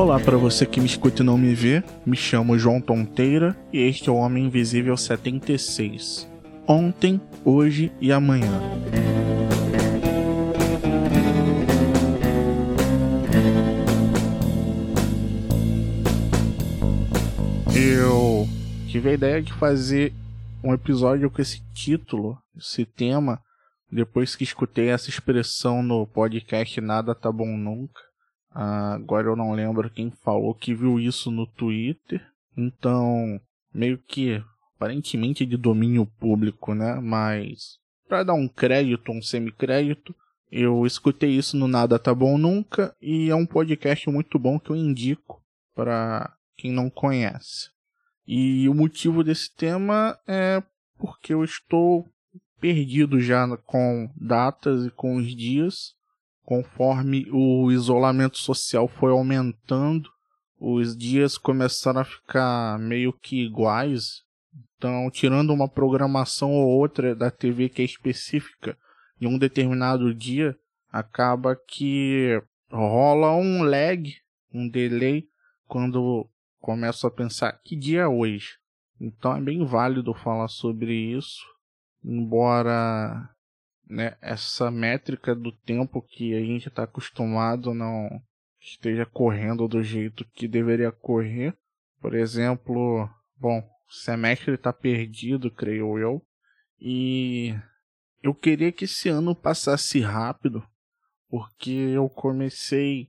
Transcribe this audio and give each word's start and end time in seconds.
Olá 0.00 0.18
para 0.18 0.38
você 0.38 0.64
que 0.64 0.80
me 0.80 0.86
escuta 0.86 1.22
e 1.22 1.26
não 1.26 1.36
me 1.36 1.54
vê, 1.54 1.84
me 2.06 2.16
chamo 2.16 2.58
João 2.58 2.80
Tonteira 2.80 3.54
e 3.70 3.80
este 3.80 4.08
é 4.08 4.12
o 4.12 4.14
Homem 4.14 4.46
Invisível 4.46 4.96
76. 4.96 6.26
Ontem, 6.66 7.20
hoje 7.44 7.92
e 8.00 8.10
amanhã. 8.10 8.48
Eu 17.76 18.48
tive 18.88 19.10
a 19.10 19.12
ideia 19.12 19.42
de 19.42 19.52
fazer 19.52 20.14
um 20.64 20.72
episódio 20.72 21.30
com 21.30 21.42
esse 21.42 21.60
título, 21.74 22.38
esse 22.56 22.86
tema, 22.86 23.38
depois 23.92 24.34
que 24.34 24.44
escutei 24.44 24.88
essa 24.88 25.10
expressão 25.10 25.82
no 25.82 26.06
podcast 26.06 26.80
Nada 26.80 27.14
Tá 27.14 27.30
Bom 27.30 27.54
Nunca. 27.54 28.09
Agora 28.50 29.28
eu 29.28 29.36
não 29.36 29.52
lembro 29.52 29.90
quem 29.90 30.10
falou 30.10 30.54
que 30.54 30.74
viu 30.74 30.98
isso 30.98 31.30
no 31.30 31.46
Twitter. 31.46 32.20
Então, 32.56 33.40
meio 33.72 33.98
que 33.98 34.42
aparentemente 34.76 35.44
de 35.44 35.56
domínio 35.56 36.06
público, 36.18 36.74
né? 36.74 36.94
Mas 37.00 37.78
para 38.08 38.24
dar 38.24 38.34
um 38.34 38.48
crédito, 38.48 39.12
um 39.12 39.22
semicrédito, 39.22 40.14
eu 40.50 40.84
escutei 40.84 41.30
isso 41.30 41.56
no 41.56 41.68
Nada 41.68 41.98
Tá 41.98 42.12
Bom 42.12 42.36
Nunca 42.36 42.94
e 43.00 43.30
é 43.30 43.34
um 43.34 43.46
podcast 43.46 44.10
muito 44.10 44.38
bom 44.38 44.58
que 44.58 44.70
eu 44.70 44.76
indico 44.76 45.40
para 45.74 46.34
quem 46.56 46.72
não 46.72 46.90
conhece. 46.90 47.70
E 48.26 48.68
o 48.68 48.74
motivo 48.74 49.22
desse 49.22 49.54
tema 49.54 50.18
é 50.26 50.62
porque 50.98 51.32
eu 51.32 51.44
estou 51.44 52.08
perdido 52.60 53.20
já 53.20 53.56
com 53.58 54.10
datas 54.16 54.86
e 54.86 54.90
com 54.90 55.16
os 55.16 55.34
dias, 55.34 55.94
conforme 56.50 57.28
o 57.30 57.70
isolamento 57.70 58.36
social 58.36 58.88
foi 58.88 59.12
aumentando, 59.12 60.10
os 60.58 60.96
dias 60.96 61.38
começaram 61.38 62.00
a 62.00 62.04
ficar 62.04 62.76
meio 62.76 63.12
que 63.12 63.44
iguais. 63.44 64.24
Então, 64.76 65.08
tirando 65.12 65.52
uma 65.52 65.68
programação 65.68 66.50
ou 66.50 66.66
outra 66.66 67.14
da 67.14 67.30
TV 67.30 67.68
que 67.68 67.82
é 67.82 67.84
específica 67.84 68.76
em 69.20 69.28
um 69.28 69.38
determinado 69.38 70.12
dia, 70.12 70.58
acaba 70.90 71.54
que 71.54 72.42
rola 72.68 73.30
um 73.36 73.62
lag, 73.62 74.12
um 74.52 74.68
delay 74.68 75.28
quando 75.68 76.28
começo 76.58 77.06
a 77.06 77.12
pensar 77.12 77.52
que 77.62 77.76
dia 77.76 78.00
é 78.00 78.08
hoje. 78.08 78.58
Então 79.00 79.36
é 79.36 79.40
bem 79.40 79.64
válido 79.64 80.12
falar 80.14 80.48
sobre 80.48 80.96
isso, 81.16 81.46
embora 82.04 83.30
né, 83.90 84.16
essa 84.22 84.70
métrica 84.70 85.34
do 85.34 85.50
tempo 85.50 86.00
que 86.00 86.34
a 86.34 86.40
gente 86.40 86.68
está 86.68 86.84
acostumado 86.84 87.74
não 87.74 88.08
esteja 88.60 89.04
correndo 89.04 89.66
do 89.66 89.82
jeito 89.82 90.24
que 90.32 90.46
deveria 90.46 90.92
correr. 90.92 91.54
Por 92.00 92.14
exemplo, 92.14 93.08
bom, 93.36 93.62
semestre 93.88 94.54
está 94.54 94.72
perdido, 94.72 95.50
creio 95.50 95.98
eu, 95.98 96.22
e 96.80 97.54
eu 98.22 98.34
queria 98.34 98.70
que 98.70 98.84
esse 98.84 99.08
ano 99.08 99.34
passasse 99.34 100.00
rápido, 100.00 100.64
porque 101.28 101.70
eu 101.70 102.08
comecei 102.08 103.08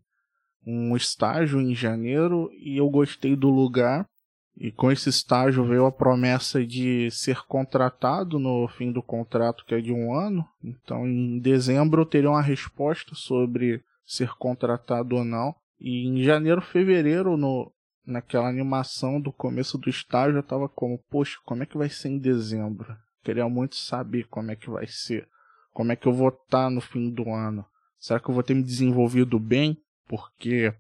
um 0.66 0.96
estágio 0.96 1.60
em 1.62 1.74
janeiro 1.74 2.50
e 2.54 2.78
eu 2.78 2.90
gostei 2.90 3.36
do 3.36 3.50
lugar. 3.50 4.08
E 4.62 4.72
com 4.72 4.92
esse 4.92 5.10
estágio 5.10 5.66
veio 5.66 5.88
a 5.88 5.92
promessa 5.92 6.64
de 6.64 7.10
ser 7.10 7.42
contratado 7.48 8.38
no 8.38 8.68
fim 8.68 8.92
do 8.92 9.02
contrato, 9.02 9.66
que 9.66 9.74
é 9.74 9.82
de 9.82 9.92
um 9.92 10.14
ano. 10.14 10.48
Então, 10.64 11.08
em 11.08 11.40
dezembro, 11.40 12.04
eu 12.04 12.06
teria 12.06 12.30
uma 12.30 12.44
resposta 12.44 13.16
sobre 13.16 13.84
ser 14.06 14.30
contratado 14.36 15.16
ou 15.16 15.26
não. 15.26 15.56
E 15.80 16.08
em 16.08 16.24
janeiro, 16.24 16.62
fevereiro, 16.62 17.36
no, 17.36 17.74
naquela 18.06 18.48
animação 18.48 19.20
do 19.20 19.34
começo 19.34 19.80
do 19.80 19.90
estágio, 19.90 20.38
eu 20.38 20.44
tava 20.44 20.70
como, 20.70 21.00
poxa, 21.10 21.40
como 21.44 21.64
é 21.64 21.66
que 21.66 21.78
vai 21.78 21.90
ser 21.90 22.10
em 22.10 22.20
dezembro? 22.20 22.96
Queria 23.24 23.50
muito 23.50 23.76
saber 23.76 24.28
como 24.28 24.52
é 24.52 24.56
que 24.56 24.70
vai 24.70 24.86
ser. 24.86 25.28
Como 25.74 25.92
é 25.92 25.96
que 25.96 26.08
eu 26.08 26.14
vou 26.14 26.30
estar 26.30 26.70
no 26.70 26.82
fim 26.82 27.10
do 27.10 27.32
ano? 27.32 27.66
Será 27.98 28.20
que 28.20 28.30
eu 28.30 28.34
vou 28.36 28.44
ter 28.44 28.54
me 28.54 28.62
desenvolvido 28.62 29.40
bem? 29.40 29.82
porque 30.12 30.74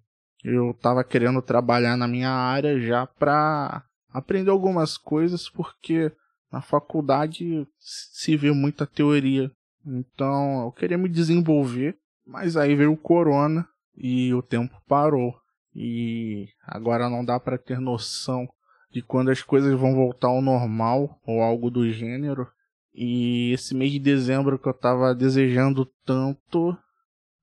eu 0.43 0.71
estava 0.71 1.03
querendo 1.03 1.41
trabalhar 1.41 1.95
na 1.95 2.07
minha 2.07 2.31
área 2.31 2.79
já 2.79 3.05
para 3.05 3.83
aprender 4.09 4.49
algumas 4.49 4.97
coisas, 4.97 5.49
porque 5.49 6.11
na 6.51 6.61
faculdade 6.61 7.67
se 7.79 8.35
vê 8.35 8.51
muita 8.51 8.85
teoria. 8.85 9.51
Então 9.85 10.63
eu 10.63 10.71
queria 10.71 10.97
me 10.97 11.09
desenvolver, 11.09 11.97
mas 12.25 12.57
aí 12.57 12.75
veio 12.75 12.93
o 12.93 12.97
corona 12.97 13.67
e 13.95 14.33
o 14.33 14.41
tempo 14.41 14.75
parou. 14.87 15.33
E 15.73 16.49
agora 16.65 17.09
não 17.09 17.23
dá 17.23 17.39
para 17.39 17.57
ter 17.57 17.79
noção 17.79 18.47
de 18.91 19.01
quando 19.01 19.31
as 19.31 19.41
coisas 19.41 19.73
vão 19.79 19.95
voltar 19.95 20.27
ao 20.27 20.41
normal 20.41 21.19
ou 21.25 21.41
algo 21.41 21.71
do 21.71 21.89
gênero. 21.89 22.47
E 22.93 23.53
esse 23.53 23.73
mês 23.73 23.91
de 23.91 23.99
dezembro 23.99 24.59
que 24.59 24.67
eu 24.67 24.73
estava 24.73 25.15
desejando 25.15 25.85
tanto 26.05 26.77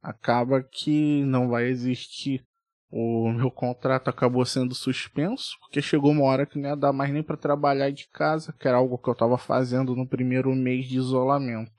acaba 0.03 0.63
que 0.63 1.25
não 1.25 1.49
vai 1.49 1.69
existir. 1.69 2.45
O 2.91 3.31
meu 3.31 3.51
contrato 3.51 4.09
acabou 4.09 4.45
sendo 4.47 4.75
suspenso, 4.75 5.59
porque 5.61 5.83
chegou 5.83 6.11
uma 6.11 6.25
hora 6.25 6.47
que 6.47 6.59
não 6.59 6.71
ia 6.71 6.77
dar 6.77 6.93
mais 6.93 7.13
nem 7.13 7.23
para 7.23 7.37
trabalhar 7.37 7.91
de 7.91 8.09
casa, 8.09 8.55
que 8.59 8.67
era 8.67 8.79
algo 8.79 8.97
que 8.97 9.09
eu 9.09 9.13
estava 9.13 9.37
fazendo 9.37 9.95
no 9.95 10.07
primeiro 10.07 10.55
mês 10.55 10.87
de 10.87 10.97
isolamento. 10.97 11.71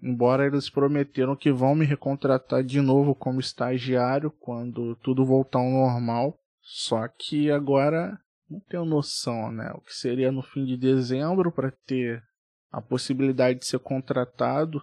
Embora 0.00 0.46
eles 0.46 0.68
prometeram 0.68 1.34
que 1.34 1.50
vão 1.50 1.74
me 1.74 1.86
recontratar 1.86 2.62
de 2.62 2.80
novo 2.80 3.14
como 3.14 3.40
estagiário 3.40 4.30
quando 4.30 4.94
tudo 4.96 5.24
voltar 5.24 5.58
ao 5.58 5.70
normal. 5.70 6.38
Só 6.60 7.08
que 7.08 7.50
agora 7.50 8.18
não 8.48 8.60
tenho 8.60 8.84
noção, 8.84 9.50
né? 9.50 9.72
O 9.74 9.80
que 9.80 9.94
seria 9.94 10.30
no 10.30 10.42
fim 10.42 10.64
de 10.66 10.76
dezembro 10.76 11.50
para 11.50 11.72
ter 11.86 12.22
a 12.70 12.80
possibilidade 12.80 13.60
de 13.60 13.66
ser 13.66 13.78
contratado 13.78 14.82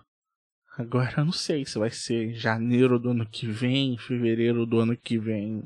Agora 0.77 1.13
eu 1.17 1.25
não 1.25 1.31
sei 1.31 1.65
se 1.65 1.79
vai 1.79 1.89
ser 1.89 2.33
janeiro 2.33 2.99
do 2.99 3.11
ano 3.11 3.25
que 3.25 3.47
vem, 3.47 3.97
fevereiro 3.97 4.65
do 4.65 4.79
ano 4.79 4.95
que 4.95 5.17
vem. 5.17 5.63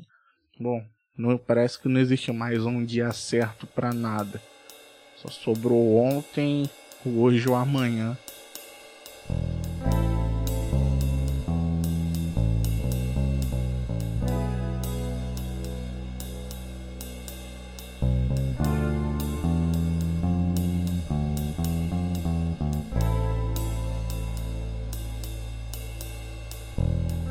Bom, 0.62 0.84
não, 1.16 1.38
parece 1.38 1.80
que 1.80 1.88
não 1.88 1.98
existe 1.98 2.30
mais 2.30 2.66
um 2.66 2.84
dia 2.84 3.10
certo 3.12 3.66
para 3.66 3.94
nada. 3.94 4.42
Só 5.16 5.28
sobrou 5.30 5.96
ontem, 5.96 6.68
hoje 7.02 7.48
ou 7.48 7.54
amanhã. 7.54 8.14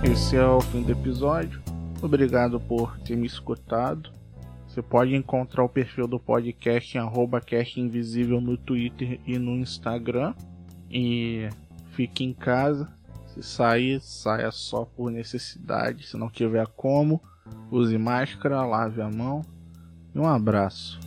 Esse 0.03 0.35
é 0.35 0.43
o 0.43 0.59
fim 0.61 0.81
do 0.81 0.91
episódio. 0.91 1.68
Obrigado 2.01 2.59
por 2.59 2.97
ter 2.99 3.15
me 3.15 3.27
escutado. 3.27 4.11
Você 4.67 4.81
pode 4.81 5.15
encontrar 5.15 5.63
o 5.63 5.69
perfil 5.69 6.07
do 6.07 6.19
podcast 6.19 6.97
em 6.97 7.83
Invisível 7.83 8.39
no 8.39 8.55
Twitter 8.55 9.19
e 9.25 9.37
no 9.37 9.55
Instagram. 9.55 10.33
E 10.89 11.49
fique 11.91 12.23
em 12.23 12.33
casa. 12.33 12.87
Se 13.27 13.43
sair, 13.43 13.99
saia 14.01 14.51
só 14.51 14.85
por 14.85 15.11
necessidade. 15.11 16.07
Se 16.07 16.15
não 16.17 16.29
tiver 16.29 16.67
como, 16.67 17.21
use 17.71 17.97
máscara, 17.97 18.65
lave 18.65 19.01
a 19.01 19.09
mão. 19.09 19.41
E 20.13 20.19
um 20.19 20.27
abraço. 20.27 20.99